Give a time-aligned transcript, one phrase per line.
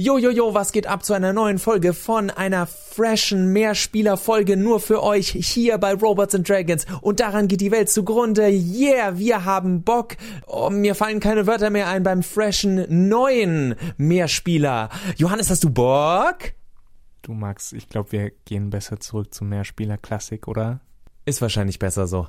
[0.00, 4.80] Jo, jo, jo, was geht ab zu einer neuen Folge von einer freshen Mehrspieler-Folge nur
[4.80, 6.86] für euch hier bei Robots and Dragons.
[7.02, 8.48] Und daran geht die Welt zugrunde.
[8.48, 10.16] Yeah, wir haben Bock.
[10.46, 14.88] Oh, mir fallen keine Wörter mehr ein beim freshen neuen Mehrspieler.
[15.18, 16.54] Johannes, hast du Bock?
[17.20, 20.80] Du Max, ich glaube, wir gehen besser zurück zum Mehrspieler-Klassik, oder?
[21.26, 22.26] Ist wahrscheinlich besser so.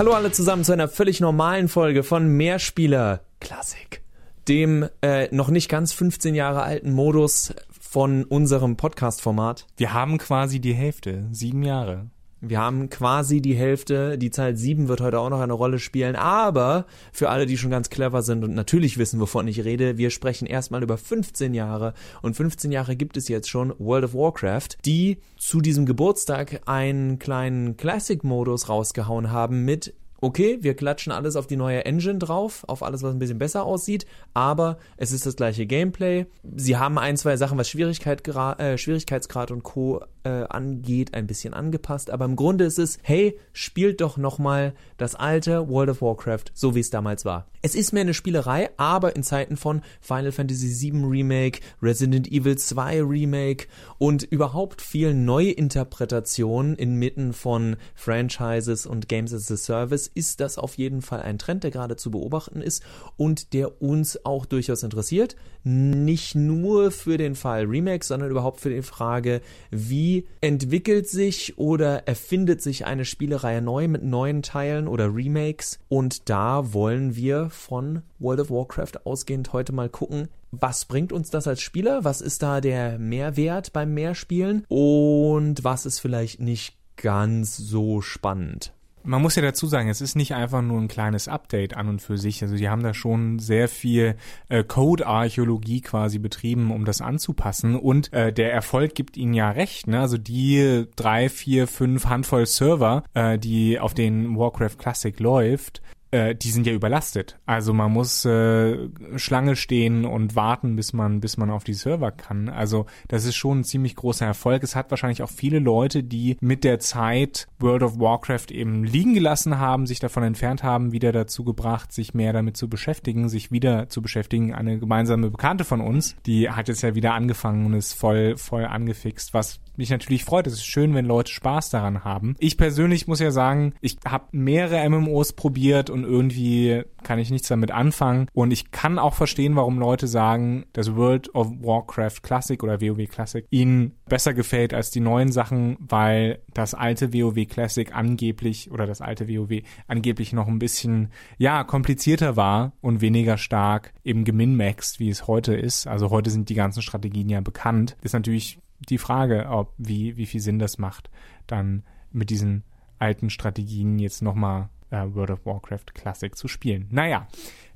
[0.00, 4.00] Hallo alle zusammen zu einer völlig normalen Folge von Mehrspieler Klassik,
[4.48, 9.66] dem äh, noch nicht ganz 15 Jahre alten Modus von unserem Podcast-Format.
[9.76, 12.06] Wir haben quasi die Hälfte, sieben Jahre.
[12.42, 16.16] Wir haben quasi die Hälfte, die Zahl 7 wird heute auch noch eine Rolle spielen,
[16.16, 20.08] aber für alle, die schon ganz clever sind und natürlich wissen, wovon ich rede, wir
[20.08, 24.78] sprechen erstmal über 15 Jahre und 15 Jahre gibt es jetzt schon World of Warcraft,
[24.86, 31.46] die zu diesem Geburtstag einen kleinen Classic-Modus rausgehauen haben mit okay, wir klatschen alles auf
[31.46, 35.36] die neue Engine drauf, auf alles, was ein bisschen besser aussieht, aber es ist das
[35.36, 36.26] gleiche Gameplay.
[36.56, 40.02] Sie haben ein, zwei Sachen, was Schwierigkeit, äh, Schwierigkeitsgrad und Co.
[40.22, 45.14] Äh, angeht, ein bisschen angepasst, aber im Grunde ist es, hey, spielt doch nochmal das
[45.14, 47.46] alte World of Warcraft, so wie es damals war.
[47.62, 52.58] Es ist mehr eine Spielerei, aber in Zeiten von Final Fantasy VII Remake, Resident Evil
[52.58, 60.40] 2 Remake und überhaupt vielen Neuinterpretationen inmitten von Franchises und Games as a Service ist
[60.40, 62.82] das auf jeden Fall ein Trend, der gerade zu beobachten ist
[63.16, 65.36] und der uns auch durchaus interessiert.
[65.64, 70.09] Nicht nur für den Fall Remake, sondern überhaupt für die Frage, wie
[70.40, 75.78] entwickelt sich oder erfindet sich eine Spielereihe neu mit neuen Teilen oder Remakes.
[75.88, 81.30] Und da wollen wir von World of Warcraft ausgehend heute mal gucken, was bringt uns
[81.30, 82.04] das als Spieler?
[82.04, 84.64] Was ist da der Mehrwert beim Mehrspielen?
[84.68, 88.72] Und was ist vielleicht nicht ganz so spannend?
[89.02, 92.02] Man muss ja dazu sagen, es ist nicht einfach nur ein kleines Update an und
[92.02, 92.42] für sich.
[92.42, 94.16] Also die haben da schon sehr viel
[94.48, 97.76] äh, Code-Archäologie quasi betrieben, um das anzupassen.
[97.76, 99.86] Und äh, der Erfolg gibt ihnen ja recht.
[99.86, 100.00] Ne?
[100.00, 106.34] Also die drei, vier, fünf Handvoll Server, äh, die auf den Warcraft Classic läuft, äh,
[106.34, 107.38] die sind ja überlastet.
[107.46, 112.10] Also man muss äh, Schlange stehen und warten, bis man, bis man auf die Server
[112.10, 112.48] kann.
[112.48, 114.62] Also das ist schon ein ziemlich großer Erfolg.
[114.62, 119.14] Es hat wahrscheinlich auch viele Leute, die mit der Zeit World of Warcraft eben liegen
[119.14, 123.52] gelassen haben, sich davon entfernt haben, wieder dazu gebracht, sich mehr damit zu beschäftigen, sich
[123.52, 124.54] wieder zu beschäftigen.
[124.54, 128.64] Eine gemeinsame Bekannte von uns, die hat jetzt ja wieder angefangen und ist voll, voll
[128.64, 130.46] angefixt, was mich natürlich freut.
[130.46, 132.36] Es ist schön, wenn Leute Spaß daran haben.
[132.38, 137.48] Ich persönlich muss ja sagen, ich habe mehrere MMOs probiert und irgendwie kann ich nichts
[137.48, 138.28] damit anfangen.
[138.32, 143.08] Und ich kann auch verstehen, warum Leute sagen, dass World of Warcraft Classic oder WoW
[143.08, 148.86] Classic ihnen besser gefällt als die neuen Sachen, weil das alte WoW Classic angeblich oder
[148.86, 151.08] das alte WoW angeblich noch ein bisschen,
[151.38, 155.86] ja, komplizierter war und weniger stark eben geminmaxed, wie es heute ist.
[155.86, 157.96] Also heute sind die ganzen Strategien ja bekannt.
[158.02, 158.58] ist natürlich
[158.88, 161.10] die Frage, ob wie, wie viel Sinn das macht,
[161.46, 161.82] dann
[162.12, 162.64] mit diesen
[162.98, 166.86] alten Strategien jetzt nochmal äh, World of Warcraft Classic zu spielen.
[166.90, 167.28] Naja,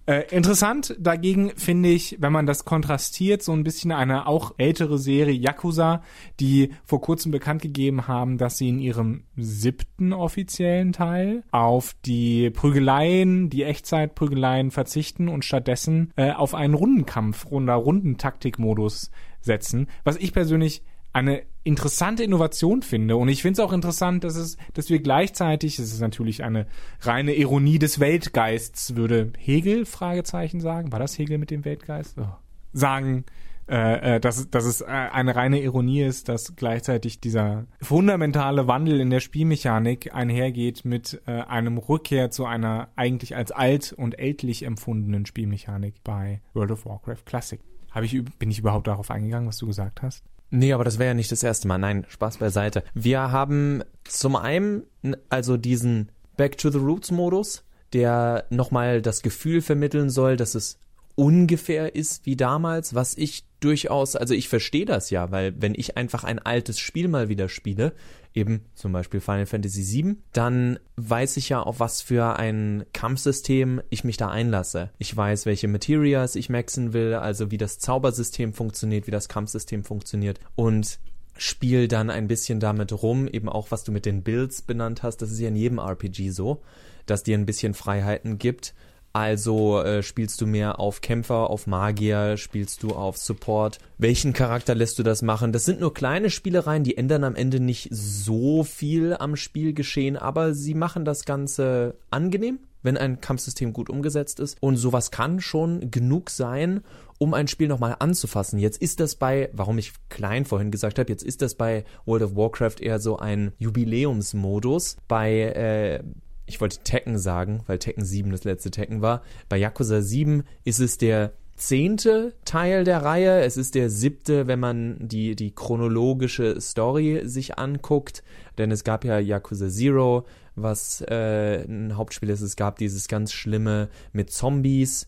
[0.06, 4.98] äh, interessant dagegen finde ich, wenn man das kontrastiert, so ein bisschen eine auch ältere
[4.98, 6.03] Serie Yakuza,
[6.41, 12.50] die vor kurzem bekannt gegeben haben, dass sie in ihrem siebten offiziellen Teil auf die
[12.50, 19.10] Prügeleien, die Echtzeitprügeleien verzichten und stattdessen äh, auf einen Rundenkampf oder Rundentaktikmodus
[19.41, 20.82] setzen, was ich persönlich
[21.15, 23.17] eine interessante Innovation finde.
[23.17, 26.67] Und ich finde es auch interessant, dass es, dass wir gleichzeitig, es ist natürlich eine
[27.01, 32.19] reine Ironie des Weltgeists, würde Hegel, Fragezeichen sagen, war das Hegel mit dem Weltgeist?
[32.19, 32.27] Oh.
[32.73, 33.25] Sagen,
[33.67, 39.01] äh, äh, dass, dass es äh, eine reine Ironie ist, dass gleichzeitig dieser fundamentale Wandel
[39.01, 44.65] in der Spielmechanik einhergeht mit äh, einem Rückkehr zu einer eigentlich als alt und ältlich
[44.65, 47.60] empfundenen Spielmechanik bei World of Warcraft Classic.
[47.91, 50.25] Hab ich, bin ich überhaupt darauf eingegangen, was du gesagt hast?
[50.56, 51.78] Nee, aber das wäre ja nicht das erste Mal.
[51.78, 52.84] Nein, Spaß beiseite.
[52.95, 54.84] Wir haben zum einen
[55.28, 60.78] also diesen Back to the Roots Modus, der nochmal das Gefühl vermitteln soll, dass es
[61.16, 65.97] ungefähr ist wie damals, was ich durchaus, also ich verstehe das ja, weil wenn ich
[65.97, 67.92] einfach ein altes Spiel mal wieder spiele,
[68.34, 73.81] eben zum Beispiel Final Fantasy VII, dann weiß ich ja, auf was für ein Kampfsystem
[73.91, 74.91] ich mich da einlasse.
[74.98, 79.84] Ich weiß, welche Materials ich maxen will, also wie das Zaubersystem funktioniert, wie das Kampfsystem
[79.84, 80.98] funktioniert und
[81.36, 85.19] spiel dann ein bisschen damit rum, eben auch was du mit den Builds benannt hast,
[85.19, 86.63] das ist ja in jedem RPG so,
[87.07, 88.75] dass dir ein bisschen Freiheiten gibt,
[89.15, 93.78] Also äh, spielst du mehr auf Kämpfer, auf Magier, spielst du auf Support?
[93.97, 95.53] Welchen Charakter lässt du das machen?
[95.53, 100.53] Das sind nur kleine Spielereien, die ändern am Ende nicht so viel am Spielgeschehen, aber
[100.53, 104.59] sie machen das Ganze angenehm, wenn ein Kampfsystem gut umgesetzt ist.
[104.61, 106.81] Und sowas kann schon genug sein,
[107.19, 108.59] um ein Spiel nochmal anzufassen.
[108.59, 112.25] Jetzt ist das bei, warum ich klein vorhin gesagt habe, jetzt ist das bei World
[112.25, 114.97] of Warcraft eher so ein Jubiläumsmodus.
[115.07, 116.03] Bei äh,
[116.47, 119.23] ich wollte Tekken sagen, weil Tekken 7 das letzte Tekken war.
[119.49, 123.41] Bei Yakuza 7 ist es der zehnte Teil der Reihe.
[123.43, 128.23] Es ist der siebte, wenn man die, die chronologische Story sich anguckt.
[128.59, 130.27] Denn es gab ja Yakuza Zero,
[130.57, 132.41] was äh, ein Hauptspiel ist.
[132.41, 135.07] Es gab dieses ganz schlimme mit Zombies.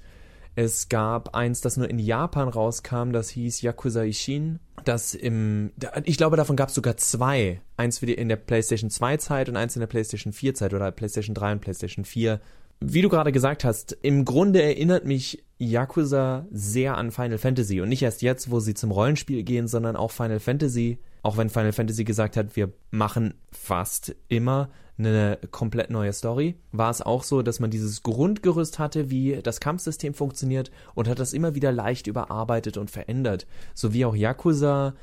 [0.58, 4.58] Es gab eins, das nur in Japan rauskam, das hieß Yakuza Ishin.
[4.84, 5.70] Das im,
[6.04, 7.60] ich glaube, davon gab es sogar zwei.
[7.76, 10.72] Eins für die in der PlayStation 2 Zeit und eins in der PlayStation 4 Zeit
[10.72, 12.40] oder PlayStation 3 und PlayStation 4.
[12.80, 17.90] Wie du gerade gesagt hast, im Grunde erinnert mich Yakuza sehr an Final Fantasy und
[17.90, 20.98] nicht erst jetzt, wo sie zum Rollenspiel gehen, sondern auch Final Fantasy.
[21.22, 26.90] Auch wenn Final Fantasy gesagt hat, wir machen fast immer eine komplett neue Story, war
[26.90, 31.32] es auch so, dass man dieses Grundgerüst hatte, wie das Kampfsystem funktioniert und hat das
[31.32, 33.46] immer wieder leicht überarbeitet und verändert.
[33.74, 34.94] So wie auch Yakuza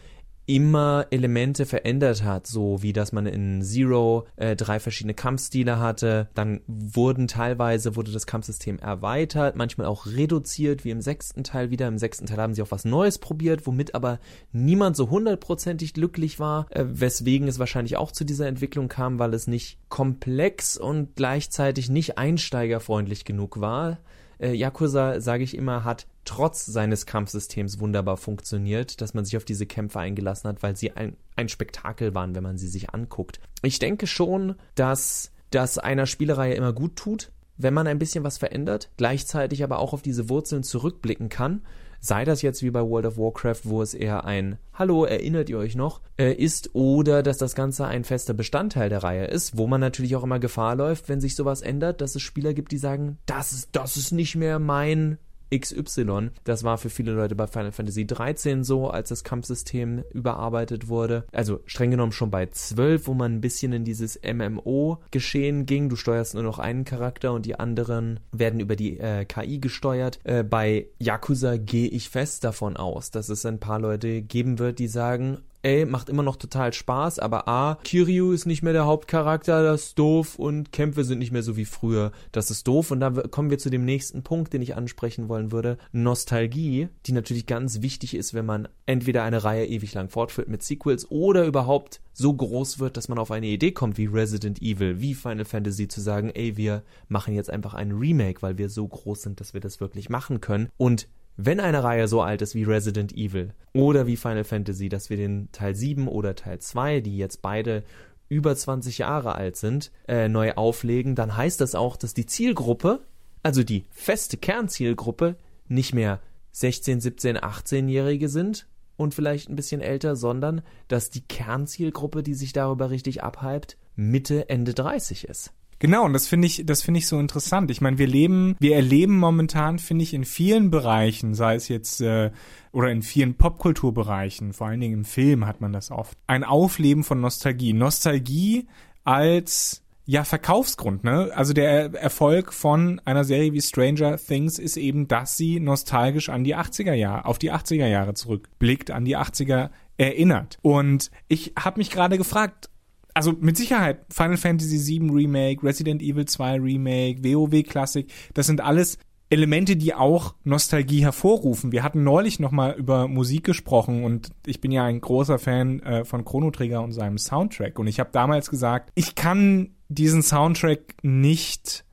[0.45, 6.27] immer Elemente verändert hat, so wie dass man in Zero äh, drei verschiedene Kampfstile hatte.
[6.33, 11.87] Dann wurden teilweise wurde das Kampfsystem erweitert, manchmal auch reduziert, wie im sechsten Teil wieder.
[11.87, 14.19] Im sechsten Teil haben sie auch was Neues probiert, womit aber
[14.51, 19.33] niemand so hundertprozentig glücklich war, äh, weswegen es wahrscheinlich auch zu dieser Entwicklung kam, weil
[19.33, 23.99] es nicht komplex und gleichzeitig nicht einsteigerfreundlich genug war.
[24.39, 29.45] Äh, Yakuza, sage ich immer, hat trotz seines Kampfsystems wunderbar funktioniert, dass man sich auf
[29.45, 33.39] diese Kämpfe eingelassen hat, weil sie ein, ein Spektakel waren, wenn man sie sich anguckt.
[33.61, 38.37] Ich denke schon, dass das einer Spielereihe immer gut tut, wenn man ein bisschen was
[38.37, 41.61] verändert, gleichzeitig aber auch auf diese Wurzeln zurückblicken kann
[42.03, 45.57] sei das jetzt wie bei World of Warcraft, wo es eher ein Hallo, erinnert ihr
[45.57, 49.67] euch noch, äh, ist, oder dass das Ganze ein fester Bestandteil der Reihe ist, wo
[49.67, 52.77] man natürlich auch immer Gefahr läuft, wenn sich sowas ändert, dass es Spieler gibt, die
[52.77, 55.17] sagen, das ist, das ist nicht mehr mein
[55.59, 56.31] XY.
[56.43, 61.25] Das war für viele Leute bei Final Fantasy 13 so, als das Kampfsystem überarbeitet wurde.
[61.31, 65.89] Also streng genommen schon bei 12, wo man ein bisschen in dieses MMO-Geschehen ging.
[65.89, 70.19] Du steuerst nur noch einen Charakter und die anderen werden über die äh, KI gesteuert.
[70.23, 74.79] Äh, bei Yakuza gehe ich fest davon aus, dass es ein paar Leute geben wird,
[74.79, 78.85] die sagen, ey, macht immer noch total Spaß, aber A, Kiryu ist nicht mehr der
[78.85, 82.91] Hauptcharakter, das ist doof und Kämpfe sind nicht mehr so wie früher, das ist doof
[82.91, 85.77] und da kommen wir zu dem nächsten Punkt, den ich ansprechen wollen würde.
[85.91, 90.63] Nostalgie, die natürlich ganz wichtig ist, wenn man entweder eine Reihe ewig lang fortführt mit
[90.63, 94.99] Sequels oder überhaupt so groß wird, dass man auf eine Idee kommt wie Resident Evil,
[94.99, 98.87] wie Final Fantasy zu sagen, ey, wir machen jetzt einfach ein Remake, weil wir so
[98.87, 101.07] groß sind, dass wir das wirklich machen können und
[101.37, 105.17] wenn eine Reihe so alt ist wie Resident Evil oder wie Final Fantasy, dass wir
[105.17, 107.83] den Teil 7 oder Teil 2, die jetzt beide
[108.29, 112.99] über 20 Jahre alt sind, äh, neu auflegen, dann heißt das auch, dass die Zielgruppe,
[113.41, 115.35] also die feste Kernzielgruppe,
[115.67, 116.19] nicht mehr
[116.51, 122.53] 16, 17, 18-Jährige sind und vielleicht ein bisschen älter, sondern dass die Kernzielgruppe, die sich
[122.53, 125.51] darüber richtig abhypt, Mitte, Ende 30 ist.
[125.79, 127.71] Genau, und das finde ich, das finde ich so interessant.
[127.71, 132.01] Ich meine, wir leben, wir erleben momentan, finde ich, in vielen Bereichen, sei es jetzt
[132.01, 132.31] äh,
[132.71, 137.03] oder in vielen Popkulturbereichen, vor allen Dingen im Film hat man das oft, ein Aufleben
[137.03, 137.73] von Nostalgie.
[137.73, 138.67] Nostalgie
[139.03, 141.31] als ja, Verkaufsgrund, ne?
[141.33, 146.43] Also der Erfolg von einer Serie wie Stranger Things ist eben, dass sie nostalgisch an
[146.43, 150.57] die 80er Jahre, auf die 80er Jahre zurückblickt, an die 80er erinnert.
[150.61, 152.69] Und ich habe mich gerade gefragt,
[153.13, 158.61] also mit Sicherheit Final Fantasy VII Remake, Resident Evil 2 Remake, WoW Classic, das sind
[158.61, 158.97] alles
[159.29, 161.71] Elemente, die auch Nostalgie hervorrufen.
[161.71, 166.05] Wir hatten neulich nochmal über Musik gesprochen und ich bin ja ein großer Fan äh,
[166.05, 170.95] von Chrono Trigger und seinem Soundtrack und ich habe damals gesagt, ich kann diesen Soundtrack
[171.01, 171.83] nicht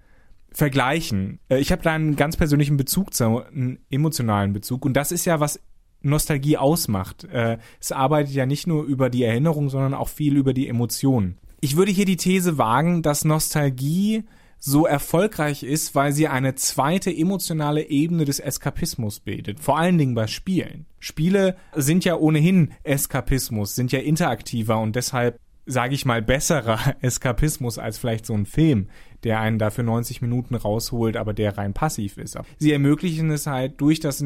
[0.53, 1.39] vergleichen.
[1.49, 5.25] Äh, ich habe da einen ganz persönlichen Bezug zu, einen emotionalen Bezug und das ist
[5.25, 5.61] ja was
[6.03, 7.25] Nostalgie ausmacht.
[7.25, 11.39] Äh, es arbeitet ja nicht nur über die Erinnerung, sondern auch viel über die Emotionen.
[11.61, 14.25] Ich würde hier die These wagen, dass Nostalgie
[14.59, 19.59] so erfolgreich ist, weil sie eine zweite emotionale Ebene des Eskapismus bildet.
[19.59, 20.87] Vor allen Dingen bei Spielen.
[20.99, 27.79] Spiele sind ja ohnehin Eskapismus, sind ja interaktiver und deshalb sage ich mal, besserer Eskapismus
[27.79, 28.89] als vielleicht so ein Film,
[29.25, 32.39] der einen dafür 90 Minuten rausholt, aber der rein passiv ist.
[32.59, 34.21] Sie ermöglichen es halt durch das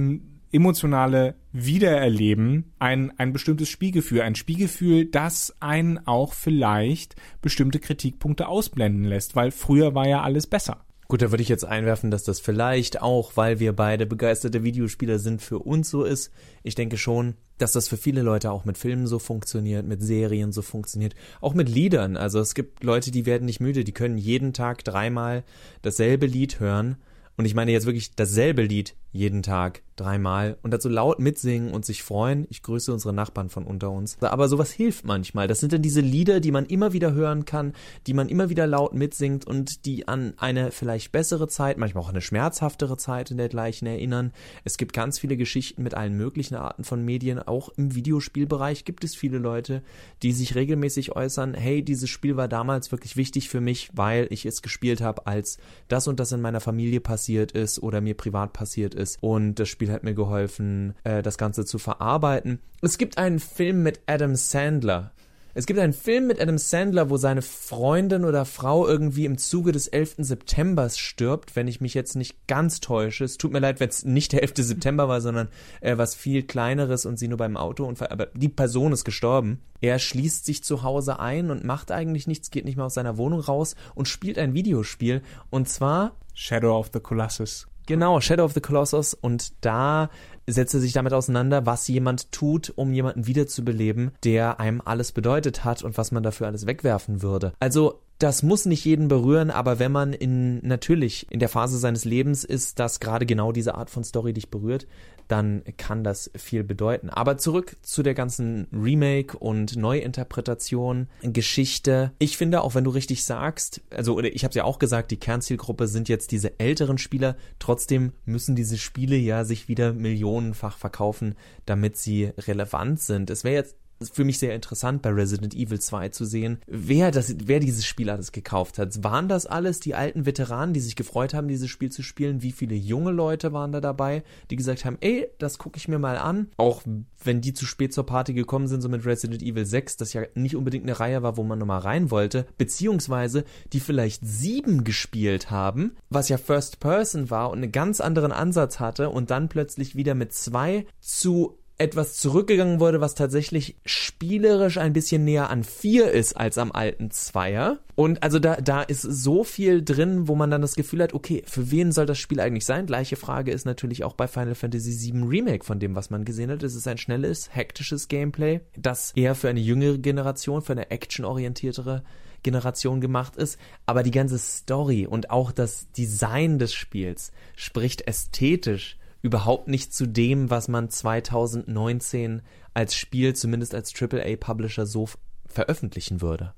[0.55, 4.23] emotionale Wiedererleben ein, ein bestimmtes Spielgefühl.
[4.23, 10.47] Ein Spielgefühl, das einen auch vielleicht bestimmte Kritikpunkte ausblenden lässt, weil früher war ja alles
[10.47, 10.85] besser.
[11.07, 15.19] Gut, da würde ich jetzt einwerfen, dass das vielleicht auch, weil wir beide begeisterte Videospieler
[15.19, 16.33] sind, für uns so ist.
[16.63, 20.51] Ich denke schon, dass das für viele Leute auch mit Filmen so funktioniert, mit Serien
[20.51, 22.17] so funktioniert, auch mit Liedern.
[22.17, 25.45] Also es gibt Leute, die werden nicht müde, die können jeden Tag dreimal
[25.83, 26.97] dasselbe Lied hören.
[27.37, 31.85] Und ich meine jetzt wirklich dasselbe Lied jeden Tag dreimal und dazu laut mitsingen und
[31.85, 32.49] sich freuen.
[32.51, 34.21] Ich grüße unsere Nachbarn von unter uns.
[34.21, 35.47] Aber sowas hilft manchmal.
[35.47, 37.75] Das sind dann diese Lieder, die man immer wieder hören kann,
[38.09, 42.09] die man immer wieder laut mitsingt und die an eine vielleicht bessere Zeit, manchmal auch
[42.09, 44.33] eine schmerzhaftere Zeit in dergleichen erinnern.
[44.65, 47.39] Es gibt ganz viele Geschichten mit allen möglichen Arten von Medien.
[47.39, 49.85] Auch im Videospielbereich gibt es viele Leute,
[50.25, 54.45] die sich regelmäßig äußern, hey, dieses Spiel war damals wirklich wichtig für mich, weil ich
[54.45, 58.53] es gespielt habe, als das und das in meiner Familie passiert ist oder mir privat
[58.53, 59.23] passiert ist ist.
[59.23, 62.59] Und das Spiel hat mir geholfen, äh, das Ganze zu verarbeiten.
[62.83, 65.13] Es gibt einen Film mit Adam Sandler.
[65.57, 69.71] Es gibt einen Film mit Adam Sandler, wo seine Freundin oder Frau irgendwie im Zuge
[69.71, 70.17] des 11.
[70.19, 73.23] Septembers stirbt, wenn ich mich jetzt nicht ganz täusche.
[73.23, 74.55] Es tut mir leid, wenn es nicht der 11.
[74.57, 75.49] September war, sondern
[75.81, 79.61] äh, was viel kleineres und sie nur beim Autounfall, aber die Person ist gestorben.
[79.81, 83.17] Er schließt sich zu Hause ein und macht eigentlich nichts, geht nicht mehr aus seiner
[83.17, 87.69] Wohnung raus und spielt ein Videospiel und zwar Shadow of the Colossus.
[87.87, 89.15] Genau, Shadow of the Colossus.
[89.15, 90.11] Und da
[90.47, 95.65] setzt er sich damit auseinander, was jemand tut, um jemanden wiederzubeleben, der einem alles bedeutet
[95.65, 97.53] hat und was man dafür alles wegwerfen würde.
[97.61, 102.05] Also das muss nicht jeden berühren, aber wenn man in natürlich in der Phase seines
[102.05, 104.87] Lebens ist, dass gerade genau diese Art von Story dich berührt,
[105.29, 107.11] dann kann das viel bedeuten.
[107.11, 112.13] Aber zurück zu der ganzen Remake und Neuinterpretation, Geschichte.
[112.19, 115.89] Ich finde, auch wenn du richtig sagst, also ich habe ja auch gesagt, die Kernzielgruppe
[115.89, 117.37] sind jetzt diese älteren Spieler.
[117.59, 121.35] Trotzdem müssen diese Spiele ja sich wieder millionenfach verkaufen,
[121.67, 123.31] damit sie relevant sind.
[123.31, 127.35] Es wäre jetzt für mich sehr interessant bei Resident Evil 2 zu sehen, wer das,
[127.45, 129.03] wer dieses Spiel alles gekauft hat.
[129.03, 132.43] Waren das alles die alten Veteranen, die sich gefreut haben, dieses Spiel zu spielen?
[132.43, 135.99] Wie viele junge Leute waren da dabei, die gesagt haben, ey, das gucke ich mir
[135.99, 136.49] mal an.
[136.57, 136.83] Auch
[137.23, 140.23] wenn die zu spät zur Party gekommen sind, so mit Resident Evil 6, das ja
[140.35, 145.51] nicht unbedingt eine Reihe war, wo man nochmal rein wollte, beziehungsweise die vielleicht sieben gespielt
[145.51, 149.97] haben, was ja First Person war und einen ganz anderen Ansatz hatte und dann plötzlich
[149.97, 156.13] wieder mit zwei zu etwas zurückgegangen wurde, was tatsächlich spielerisch ein bisschen näher an vier
[156.13, 157.81] ist als am alten Zweier.
[157.97, 161.43] Und also da, da ist so viel drin, wo man dann das Gefühl hat, okay,
[161.47, 162.87] für wen soll das Spiel eigentlich sein?
[162.87, 166.51] Gleiche Frage ist natürlich auch bei Final Fantasy VII Remake von dem, was man gesehen
[166.51, 166.63] hat.
[166.63, 172.05] Es ist ein schnelles, hektisches Gameplay, das eher für eine jüngere Generation, für eine actionorientiertere
[172.45, 178.99] Generation gemacht ist, aber die ganze Story und auch das Design des Spiels spricht ästhetisch
[179.25, 182.43] überhaupt nicht zu dem, was man 2019
[182.75, 185.09] als Spiel, zumindest als AAA-Publisher, so
[185.47, 186.53] veröffentlichen würde.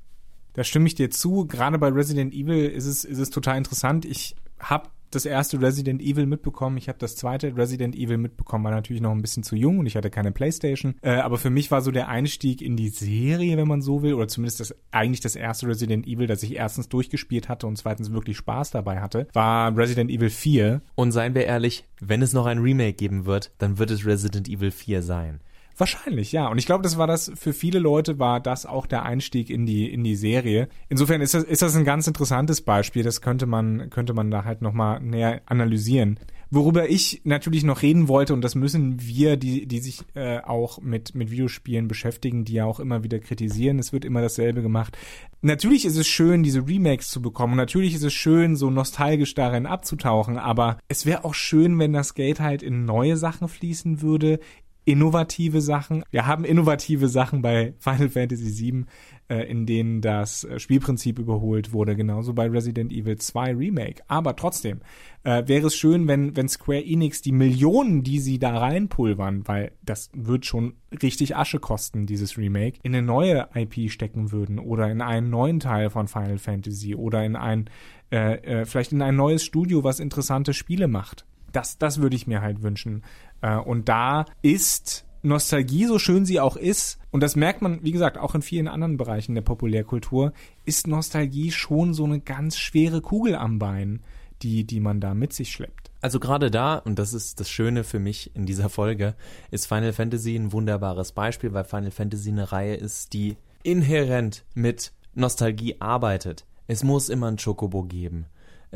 [0.53, 1.47] Da stimme ich dir zu.
[1.47, 4.05] Gerade bei Resident Evil ist es, ist es total interessant.
[4.05, 6.77] Ich habe das erste Resident Evil mitbekommen.
[6.77, 9.87] Ich habe das zweite Resident Evil mitbekommen, war natürlich noch ein bisschen zu jung und
[9.87, 10.97] ich hatte keine Playstation.
[11.03, 14.15] Äh, aber für mich war so der Einstieg in die Serie, wenn man so will,
[14.15, 18.13] oder zumindest das eigentlich das erste Resident Evil, das ich erstens durchgespielt hatte und zweitens
[18.13, 20.83] wirklich Spaß dabei hatte, war Resident Evil 4.
[20.95, 24.49] Und seien wir ehrlich, wenn es noch ein Remake geben wird, dann wird es Resident
[24.49, 25.41] Evil 4 sein.
[25.78, 26.49] Wahrscheinlich, ja.
[26.49, 29.66] Und ich glaube, das war das, für viele Leute war das auch der Einstieg in
[29.66, 30.68] die, in die Serie.
[30.88, 33.02] Insofern ist das, ist das ein ganz interessantes Beispiel.
[33.02, 36.18] Das könnte man, könnte man da halt nochmal näher analysieren.
[36.49, 40.80] Worüber ich natürlich noch reden wollte, und das müssen wir, die, die sich äh, auch
[40.80, 44.97] mit, mit Videospielen beschäftigen, die ja auch immer wieder kritisieren, es wird immer dasselbe gemacht.
[45.42, 47.56] Natürlich ist es schön, diese Remakes zu bekommen.
[47.56, 50.38] Natürlich ist es schön, so nostalgisch darin abzutauchen.
[50.38, 54.38] Aber es wäre auch schön, wenn das Geld halt in neue Sachen fließen würde,
[54.87, 56.05] innovative Sachen.
[56.11, 58.85] Wir haben innovative Sachen bei Final Fantasy VII,
[59.28, 64.02] äh, in denen das äh, Spielprinzip überholt wurde, genauso bei Resident Evil 2 Remake.
[64.07, 64.81] Aber trotzdem
[65.25, 69.73] äh, wäre es schön, wenn, wenn Square Enix die Millionen, die sie da reinpulvern, weil
[69.83, 74.88] das wird schon richtig Asche kosten, dieses Remake, in eine neue IP stecken würden oder
[74.88, 77.69] in einen neuen Teil von Final Fantasy oder in ein,
[78.12, 81.26] äh, äh, vielleicht in ein neues Studio, was interessante Spiele macht.
[81.52, 83.02] Das, das würde ich mir halt wünschen.
[83.40, 87.93] Äh, und da ist Nostalgie, so schön sie auch ist, und das merkt man, wie
[87.93, 90.33] gesagt, auch in vielen anderen Bereichen der Populärkultur,
[90.64, 94.02] ist Nostalgie schon so eine ganz schwere Kugel am Bein,
[94.43, 95.90] die, die man da mit sich schleppt.
[96.00, 99.14] Also gerade da, und das ist das Schöne für mich in dieser Folge,
[99.50, 104.93] ist Final Fantasy ein wunderbares Beispiel, weil Final Fantasy eine Reihe ist, die inhärent mit
[105.14, 106.47] Nostalgie arbeitet.
[106.69, 108.26] Es muss immer ein Chocobo geben.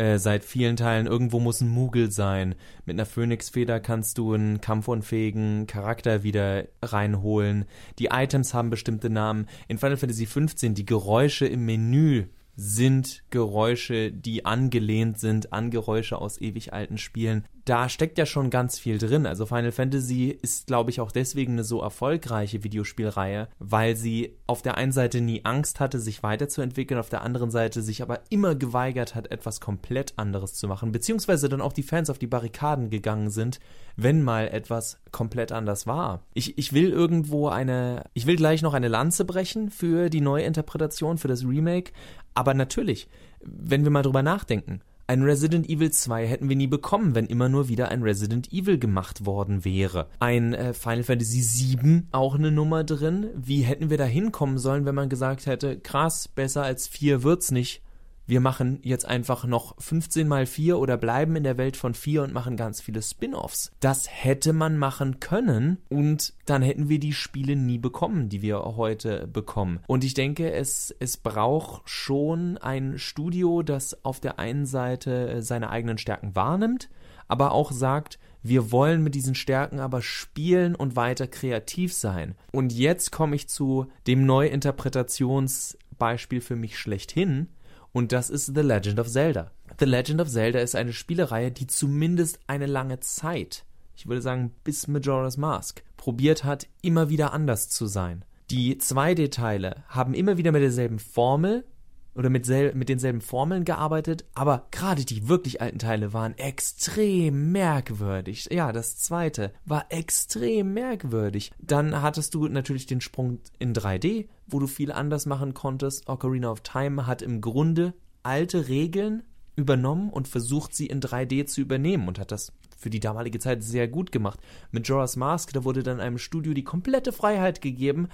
[0.00, 1.07] Äh, seit vielen Teilen.
[1.07, 2.54] Irgendwo muss ein Mugel sein.
[2.87, 7.66] Mit einer Phönixfeder kannst du einen kampfunfähigen Charakter wieder reinholen.
[7.99, 9.47] Die Items haben bestimmte Namen.
[9.69, 12.28] In Final Fantasy XV die Geräusche im Menü
[12.61, 17.47] sind Geräusche, die angelehnt sind an Geräusche aus ewig alten Spielen.
[17.64, 19.25] Da steckt ja schon ganz viel drin.
[19.25, 24.61] Also Final Fantasy ist, glaube ich, auch deswegen eine so erfolgreiche Videospielreihe, weil sie auf
[24.61, 28.55] der einen Seite nie Angst hatte, sich weiterzuentwickeln, auf der anderen Seite sich aber immer
[28.55, 32.90] geweigert hat, etwas komplett anderes zu machen, beziehungsweise dann auch die Fans auf die Barrikaden
[32.90, 33.59] gegangen sind,
[33.97, 36.25] wenn mal etwas komplett anders war.
[36.35, 40.45] Ich, ich will irgendwo eine, ich will gleich noch eine Lanze brechen für die neue
[40.45, 41.93] Interpretation, für das Remake,
[42.35, 43.09] aber natürlich,
[43.41, 47.49] wenn wir mal drüber nachdenken, ein Resident Evil 2 hätten wir nie bekommen, wenn immer
[47.49, 50.07] nur wieder ein Resident Evil gemacht worden wäre.
[50.21, 53.27] Ein äh, Final Fantasy 7 auch eine Nummer drin.
[53.35, 57.51] Wie hätten wir da hinkommen sollen, wenn man gesagt hätte, krass, besser als 4 wird's
[57.51, 57.83] nicht
[58.31, 62.23] wir machen jetzt einfach noch 15 mal 4 oder bleiben in der Welt von 4
[62.23, 63.73] und machen ganz viele Spin-offs.
[63.81, 68.61] Das hätte man machen können und dann hätten wir die Spiele nie bekommen, die wir
[68.61, 69.81] heute bekommen.
[69.89, 75.71] Und ich denke, es, es braucht schon ein Studio, das auf der einen Seite seine
[75.71, 76.89] eigenen Stärken wahrnimmt,
[77.27, 82.37] aber auch sagt, wir wollen mit diesen Stärken aber spielen und weiter kreativ sein.
[82.53, 87.49] Und jetzt komme ich zu dem Neuinterpretationsbeispiel für mich schlechthin,
[87.93, 89.51] und das ist The Legend of Zelda.
[89.79, 93.65] The Legend of Zelda ist eine Spielereihe, die zumindest eine lange Zeit,
[93.97, 98.25] ich würde sagen bis Majora's Mask, probiert hat, immer wieder anders zu sein.
[98.51, 101.65] Die 2D-Teile haben immer wieder mit derselben Formel
[102.14, 108.49] oder mit, mit denselben Formeln gearbeitet, aber gerade die wirklich alten Teile waren extrem merkwürdig.
[108.50, 111.52] Ja, das zweite war extrem merkwürdig.
[111.59, 116.09] Dann hattest du natürlich den Sprung in 3D, wo du viel anders machen konntest.
[116.09, 119.23] Ocarina of Time hat im Grunde alte Regeln
[119.57, 123.62] übernommen und versucht, sie in 3D zu übernehmen und hat das für die damalige Zeit
[123.62, 124.40] sehr gut gemacht.
[124.71, 128.09] Mit Jorah's Mask, da wurde dann einem Studio die komplette Freiheit gegeben,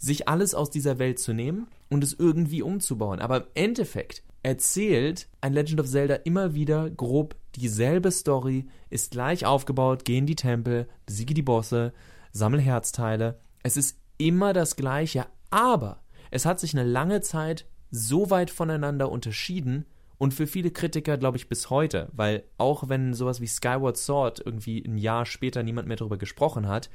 [0.00, 3.20] sich alles aus dieser Welt zu nehmen und es irgendwie umzubauen.
[3.20, 9.44] Aber im Endeffekt erzählt ein Legend of Zelda immer wieder grob dieselbe Story, ist gleich
[9.44, 11.92] aufgebaut, geh in die Tempel, besiege die Bosse,
[12.32, 13.38] sammel Herzteile.
[13.62, 19.10] Es ist immer das Gleiche, aber es hat sich eine lange Zeit so weit voneinander
[19.10, 19.84] unterschieden
[20.16, 24.40] und für viele Kritiker glaube ich bis heute, weil auch wenn sowas wie Skyward Sword
[24.44, 26.88] irgendwie ein Jahr später niemand mehr darüber gesprochen hat,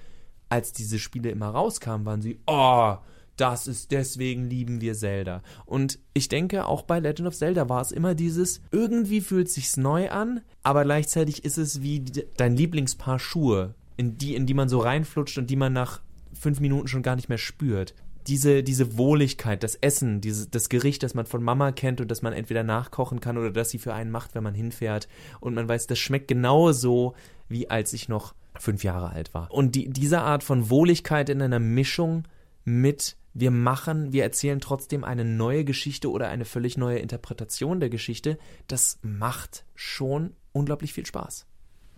[0.56, 2.96] als diese Spiele immer rauskamen, waren sie, oh,
[3.36, 5.44] das ist deswegen lieben wir Zelda.
[5.66, 9.76] Und ich denke, auch bei Legend of Zelda war es immer dieses, irgendwie fühlt sich's
[9.76, 12.06] neu an, aber gleichzeitig ist es wie
[12.38, 16.02] dein Lieblingspaar Schuhe, in die, in die man so reinflutscht und die man nach
[16.34, 17.94] fünf Minuten schon gar nicht mehr spürt.
[18.28, 22.22] Diese, diese Wohligkeit, das Essen, diese, das Gericht, das man von Mama kennt und das
[22.22, 25.10] man entweder nachkochen kann oder das sie für einen macht, wenn man hinfährt.
[25.42, 27.14] Und man weiß, das schmeckt genauso,
[27.50, 29.52] wie als ich noch fünf Jahre alt war.
[29.52, 32.24] Und die, diese Art von Wohligkeit in einer Mischung
[32.64, 37.90] mit wir machen, wir erzählen trotzdem eine neue Geschichte oder eine völlig neue Interpretation der
[37.90, 41.46] Geschichte, das macht schon unglaublich viel Spaß.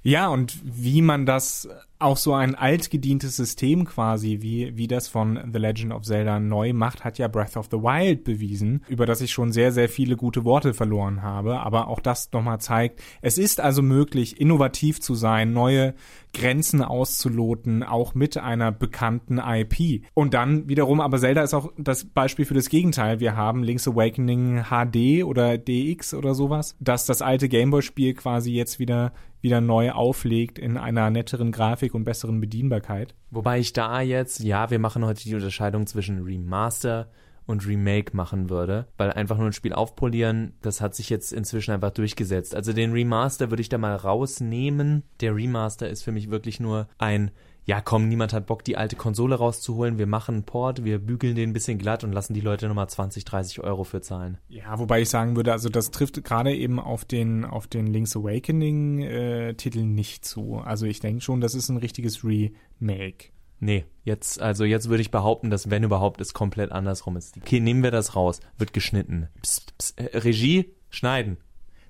[0.03, 1.67] Ja, und wie man das
[1.99, 6.71] auch so ein altgedientes System quasi, wie, wie das von The Legend of Zelda neu
[6.73, 10.15] macht, hat ja Breath of the Wild bewiesen, über das ich schon sehr, sehr viele
[10.15, 11.59] gute Worte verloren habe.
[11.59, 15.93] Aber auch das nochmal zeigt, es ist also möglich, innovativ zu sein, neue
[16.33, 20.03] Grenzen auszuloten, auch mit einer bekannten IP.
[20.13, 23.19] Und dann wiederum, aber Zelda ist auch das Beispiel für das Gegenteil.
[23.19, 28.79] Wir haben Link's Awakening HD oder DX oder sowas, dass das alte Gameboy-Spiel quasi jetzt
[28.79, 33.13] wieder wieder neu auflegt in einer netteren Grafik und besseren Bedienbarkeit.
[33.29, 37.09] Wobei ich da jetzt, ja, wir machen heute die Unterscheidung zwischen Remaster
[37.47, 41.71] und Remake machen würde, weil einfach nur ein Spiel aufpolieren, das hat sich jetzt inzwischen
[41.71, 42.53] einfach durchgesetzt.
[42.53, 45.03] Also den Remaster würde ich da mal rausnehmen.
[45.21, 47.31] Der Remaster ist für mich wirklich nur ein
[47.67, 51.35] ja komm, niemand hat Bock, die alte Konsole rauszuholen, wir machen einen Port, wir bügeln
[51.35, 54.37] den ein bisschen glatt und lassen die Leute nochmal 20, 30 Euro für zahlen.
[54.47, 58.15] Ja, wobei ich sagen würde, also das trifft gerade eben auf den, auf den Link's
[58.15, 60.61] Awakening äh, Titel nicht zu.
[60.63, 63.31] Also ich denke schon, das ist ein richtiges Remake.
[63.59, 67.37] Nee, jetzt, also jetzt würde ich behaupten, dass wenn überhaupt es komplett andersrum ist.
[67.37, 69.29] Okay, nehmen wir das raus, wird geschnitten.
[69.41, 71.37] Psst, psst, äh, Regie, schneiden.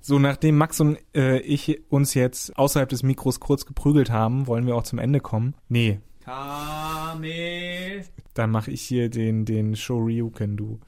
[0.01, 4.65] So, nachdem Max und äh, ich uns jetzt außerhalb des Mikros kurz geprügelt haben, wollen
[4.65, 5.53] wir auch zum Ende kommen.
[5.67, 5.99] Nee.
[6.23, 8.03] Kame.
[8.34, 10.80] Dann mache ich hier den, den Shoryuken, du.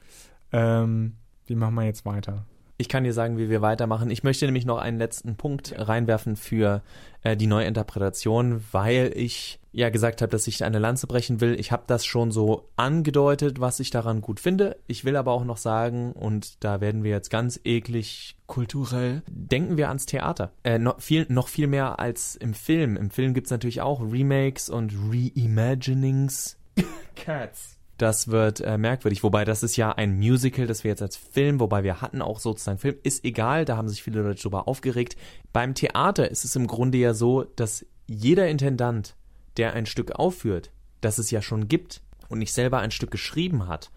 [0.52, 1.16] Ähm,
[1.46, 2.46] wie machen wir jetzt weiter?
[2.78, 4.10] Ich kann dir sagen, wie wir weitermachen.
[4.10, 6.82] Ich möchte nämlich noch einen letzten Punkt reinwerfen für
[7.22, 11.58] äh, die Neuinterpretation, weil ich ja gesagt habe, dass ich eine Lanze brechen will.
[11.58, 14.76] Ich habe das schon so angedeutet, was ich daran gut finde.
[14.86, 19.76] Ich will aber auch noch sagen, und da werden wir jetzt ganz eklig kulturell, denken
[19.76, 20.52] wir ans Theater.
[20.64, 22.96] Äh, noch, viel, noch viel mehr als im Film.
[22.96, 26.56] Im Film gibt es natürlich auch Remakes und Reimaginings.
[27.14, 29.22] Cats Das wird äh, merkwürdig.
[29.22, 32.40] Wobei das ist ja ein Musical, das wir jetzt als Film, wobei wir hatten auch
[32.40, 35.16] sozusagen Film, ist egal, da haben sich viele Leute drüber aufgeregt.
[35.52, 39.14] Beim Theater ist es im Grunde ja so, dass jeder Intendant,
[39.60, 40.70] der ein Stück aufführt,
[41.02, 43.90] das es ja schon gibt und nicht selber ein Stück geschrieben hat,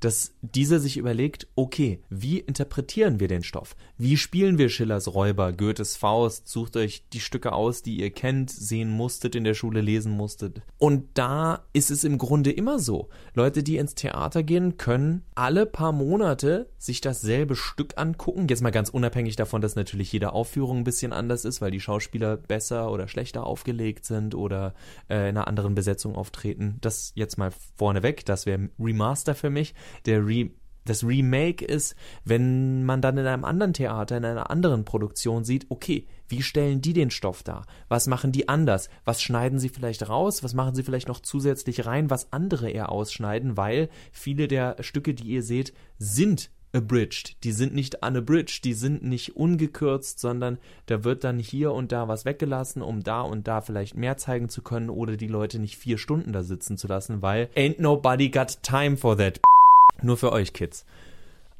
[0.00, 3.76] dass dieser sich überlegt, okay, wie interpretieren wir den Stoff?
[3.96, 6.48] Wie spielen wir Schillers Räuber, Goethes Faust?
[6.48, 10.62] Sucht euch die Stücke aus, die ihr kennt, sehen musstet, in der Schule lesen musstet.
[10.78, 13.08] Und da ist es im Grunde immer so.
[13.34, 18.46] Leute, die ins Theater gehen, können alle paar Monate sich dasselbe Stück angucken.
[18.48, 21.80] Jetzt mal ganz unabhängig davon, dass natürlich jede Aufführung ein bisschen anders ist, weil die
[21.80, 24.74] Schauspieler besser oder schlechter aufgelegt sind oder
[25.08, 26.76] äh, in einer anderen Besetzung auftreten.
[26.80, 29.74] Das jetzt mal vorneweg, das wäre Remaster für mich
[30.06, 30.50] der Re
[30.86, 35.66] das Remake ist, wenn man dann in einem anderen Theater, in einer anderen Produktion sieht,
[35.70, 37.66] okay, wie stellen die den Stoff dar?
[37.88, 38.88] Was machen die anders?
[39.04, 40.42] Was schneiden sie vielleicht raus?
[40.42, 43.56] Was machen sie vielleicht noch zusätzlich rein, was andere eher ausschneiden?
[43.56, 47.36] Weil viele der Stücke, die ihr seht, sind abridged.
[47.44, 52.08] Die sind nicht unabridged, die sind nicht ungekürzt, sondern da wird dann hier und da
[52.08, 55.76] was weggelassen, um da und da vielleicht mehr zeigen zu können oder die Leute nicht
[55.76, 59.40] vier Stunden da sitzen zu lassen, weil ain't nobody got time for that.
[60.02, 60.84] Nur für euch Kids.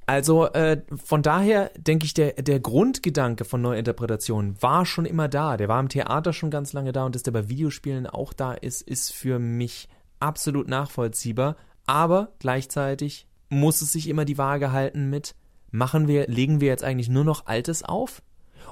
[0.07, 5.57] Also äh, von daher denke ich, der, der Grundgedanke von Neuinterpretationen war schon immer da.
[5.57, 8.53] Der war im Theater schon ganz lange da und dass der bei Videospielen auch da
[8.53, 9.89] ist, ist für mich
[10.21, 11.57] absolut nachvollziehbar.
[11.87, 15.35] Aber gleichzeitig muss es sich immer die Waage halten mit,
[15.71, 18.23] machen wir, legen wir jetzt eigentlich nur noch Altes auf?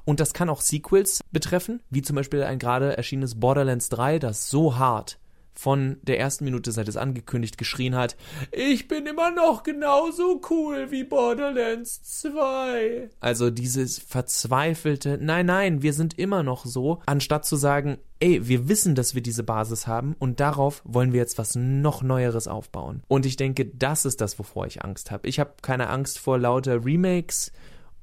[0.04, 4.50] Und das kann auch Sequels betreffen, wie zum Beispiel ein gerade erschienenes Borderlands 3, das
[4.50, 5.18] so hart
[5.54, 8.16] von der ersten Minute, seit es angekündigt, geschrien hat,
[8.50, 13.10] ich bin immer noch genauso cool wie Borderlands 2.
[13.20, 18.68] Also dieses verzweifelte, nein, nein, wir sind immer noch so, anstatt zu sagen, ey, wir
[18.68, 23.02] wissen, dass wir diese Basis haben und darauf wollen wir jetzt was noch Neueres aufbauen.
[23.08, 25.28] Und ich denke, das ist das, wovor ich Angst habe.
[25.28, 27.52] Ich habe keine Angst vor lauter Remakes,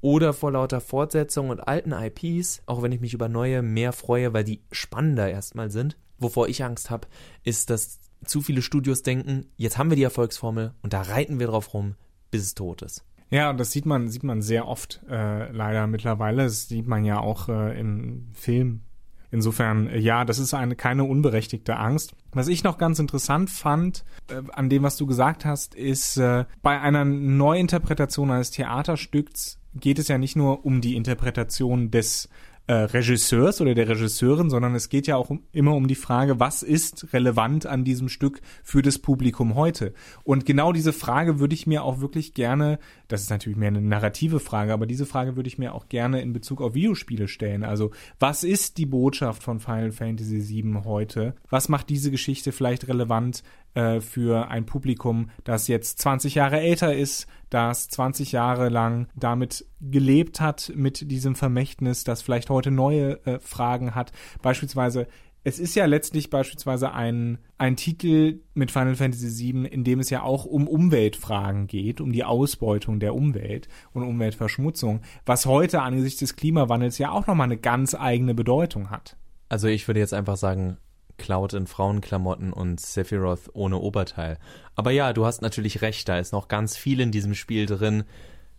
[0.00, 4.32] oder vor lauter Fortsetzungen und alten IPs, auch wenn ich mich über neue mehr freue,
[4.32, 5.96] weil die spannender erstmal sind.
[6.18, 7.08] Wovor ich Angst habe,
[7.44, 11.46] ist, dass zu viele Studios denken, jetzt haben wir die Erfolgsformel und da reiten wir
[11.46, 11.94] drauf rum,
[12.30, 13.04] bis es tot ist.
[13.30, 16.44] Ja, das sieht man, sieht man sehr oft äh, leider mittlerweile.
[16.44, 18.82] Das sieht man ja auch äh, im Film.
[19.30, 22.16] Insofern, äh, ja, das ist eine keine unberechtigte Angst.
[22.32, 26.44] Was ich noch ganz interessant fand äh, an dem, was du gesagt hast, ist äh,
[26.62, 32.28] bei einer Neuinterpretation eines Theaterstücks geht es ja nicht nur um die Interpretation des
[32.70, 36.38] äh, Regisseurs oder der Regisseurin, sondern es geht ja auch um, immer um die Frage,
[36.38, 39.92] was ist relevant an diesem Stück für das Publikum heute?
[40.22, 42.78] Und genau diese Frage würde ich mir auch wirklich gerne,
[43.08, 46.20] das ist natürlich mehr eine narrative Frage, aber diese Frage würde ich mir auch gerne
[46.20, 47.64] in Bezug auf Videospiele stellen.
[47.64, 51.34] Also, was ist die Botschaft von Final Fantasy VII heute?
[51.48, 53.42] Was macht diese Geschichte vielleicht relevant
[53.74, 59.66] äh, für ein Publikum, das jetzt 20 Jahre älter ist, das 20 Jahre lang damit
[59.80, 64.12] gelebt hat, mit diesem Vermächtnis, das vielleicht heute neue äh, Fragen hat.
[64.42, 65.06] Beispielsweise,
[65.42, 70.10] es ist ja letztlich beispielsweise ein, ein Titel mit Final Fantasy VII, in dem es
[70.10, 76.20] ja auch um Umweltfragen geht, um die Ausbeutung der Umwelt und Umweltverschmutzung, was heute angesichts
[76.20, 79.16] des Klimawandels ja auch nochmal eine ganz eigene Bedeutung hat.
[79.48, 80.76] Also ich würde jetzt einfach sagen,
[81.20, 84.38] Cloud in Frauenklamotten und Sephiroth ohne Oberteil.
[84.74, 88.04] Aber ja, du hast natürlich recht, da ist noch ganz viel in diesem Spiel drin.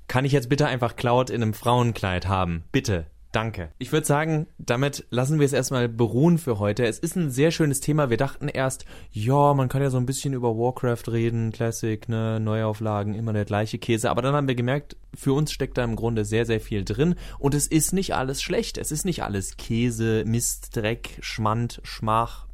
[0.07, 2.63] Kann ich jetzt bitte einfach Cloud in einem Frauenkleid haben?
[2.71, 3.07] Bitte.
[3.31, 3.71] Danke.
[3.79, 6.85] Ich würde sagen, damit lassen wir es erstmal beruhen für heute.
[6.85, 8.09] Es ist ein sehr schönes Thema.
[8.09, 12.41] Wir dachten erst, ja, man kann ja so ein bisschen über Warcraft reden, Classic, ne,
[12.41, 14.09] Neuauflagen, immer der gleiche Käse.
[14.09, 17.15] Aber dann haben wir gemerkt, für uns steckt da im Grunde sehr, sehr viel drin.
[17.39, 18.77] Und es ist nicht alles schlecht.
[18.77, 22.47] Es ist nicht alles Käse, Mist, Dreck, Schmand, Schmach,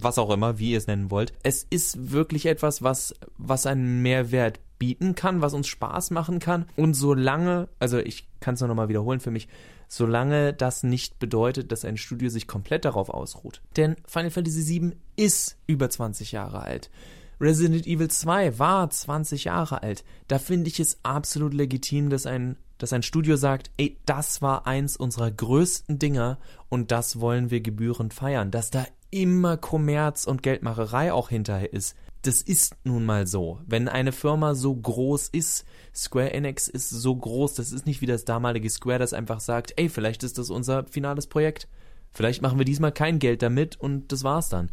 [0.00, 1.32] was auch immer, wie ihr es nennen wollt.
[1.42, 6.66] Es ist wirklich etwas, was, was einen Mehrwert bieten kann, was uns Spaß machen kann.
[6.76, 9.48] Und solange, also ich kann es nur nochmal wiederholen für mich,
[9.88, 13.62] solange das nicht bedeutet, dass ein Studio sich komplett darauf ausruht.
[13.76, 16.90] Denn Final Fantasy VII ist über 20 Jahre alt.
[17.40, 20.04] Resident Evil 2 war 20 Jahre alt.
[20.26, 24.66] Da finde ich es absolut legitim, dass ein, dass ein Studio sagt, ey, das war
[24.66, 26.38] eins unserer größten Dinger
[26.70, 28.50] und das wollen wir gebührend feiern.
[28.50, 31.96] Dass da immer Kommerz und Geldmacherei auch hinterher ist.
[32.22, 33.60] Das ist nun mal so.
[33.66, 35.64] Wenn eine Firma so groß ist,
[35.94, 39.74] Square Enix ist so groß, das ist nicht wie das damalige Square, das einfach sagt,
[39.76, 41.68] ey, vielleicht ist das unser finales Projekt.
[42.12, 44.70] Vielleicht machen wir diesmal kein Geld damit und das war's dann.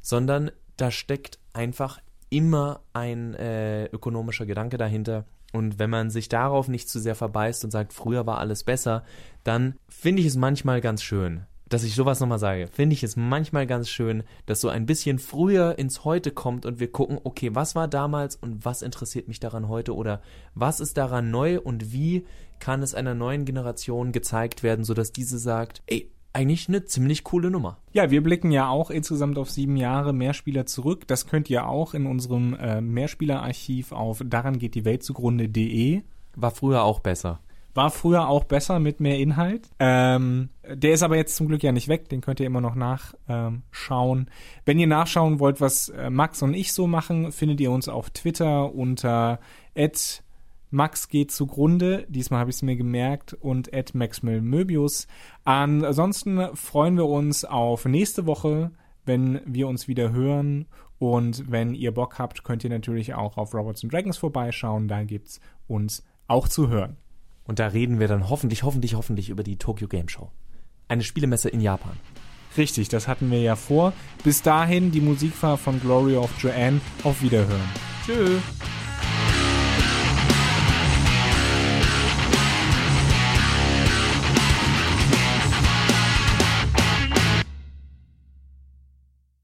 [0.00, 5.24] Sondern da steckt einfach immer ein äh, ökonomischer Gedanke dahinter.
[5.52, 9.04] Und wenn man sich darauf nicht zu sehr verbeißt und sagt, früher war alles besser,
[9.44, 13.16] dann finde ich es manchmal ganz schön, dass ich sowas nochmal sage, finde ich es
[13.16, 17.54] manchmal ganz schön, dass so ein bisschen früher ins Heute kommt und wir gucken, okay,
[17.54, 20.20] was war damals und was interessiert mich daran heute oder
[20.54, 22.24] was ist daran neu und wie
[22.60, 27.50] kann es einer neuen Generation gezeigt werden, sodass diese sagt, ey, eigentlich eine ziemlich coole
[27.50, 27.78] Nummer.
[27.92, 31.06] Ja, wir blicken ja auch insgesamt auf sieben Jahre Mehrspieler zurück.
[31.08, 36.02] Das könnt ihr auch in unserem äh, Mehrspielerarchiv auf daran geht die Welt zugrunde.de.
[36.36, 37.40] War früher auch besser.
[37.76, 39.68] War früher auch besser mit mehr Inhalt.
[39.78, 42.74] Ähm, der ist aber jetzt zum Glück ja nicht weg, den könnt ihr immer noch
[42.74, 44.30] nachschauen.
[44.64, 48.08] Wenn ihr nachschauen wollt, was äh, Max und ich so machen, findet ihr uns auf
[48.10, 49.38] Twitter unter
[50.70, 52.06] Max geht zugrunde.
[52.08, 55.06] Diesmal habe ich es mir gemerkt und at Möbius.
[55.44, 58.70] Ansonsten freuen wir uns auf nächste Woche,
[59.04, 60.66] wenn wir uns wieder hören.
[60.98, 64.88] Und wenn ihr Bock habt, könnt ihr natürlich auch auf Robots and Dragons vorbeischauen.
[64.88, 66.96] Da gibt's uns auch zu hören.
[67.46, 70.30] Und da reden wir dann hoffentlich, hoffentlich, hoffentlich über die Tokyo Game Show.
[70.88, 71.96] Eine Spielemesse in Japan.
[72.56, 73.92] Richtig, das hatten wir ja vor.
[74.24, 76.80] Bis dahin die Musik war von Glory of Joanne.
[77.04, 77.68] Auf Wiederhören.
[78.04, 78.42] Tschüss.